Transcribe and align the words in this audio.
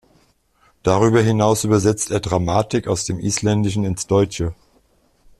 Darüber 0.81 1.21
hinaus 1.21 1.63
übersetzt 1.63 2.09
er 2.09 2.19
Dramatik 2.21 2.87
aus 2.87 3.05
dem 3.05 3.19
Isländischen 3.19 3.83
ins 3.85 4.07
Deutsche. 4.07 4.55